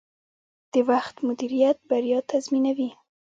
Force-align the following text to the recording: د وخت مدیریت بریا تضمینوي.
د 0.73 0.73
وخت 0.89 1.15
مدیریت 1.27 1.77
بریا 1.89 2.19
تضمینوي. 2.31 2.89